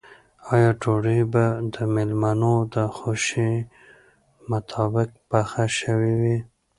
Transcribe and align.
آیا 0.53 0.71
ډوډۍ 0.81 1.21
به 1.33 1.45
د 1.73 1.75
مېلمنو 1.95 2.53
د 2.73 2.75
خوښې 2.95 3.51
مطابق 4.51 5.09
پخه 5.29 5.65
شوې 5.79 6.13
وي؟ 6.21 6.37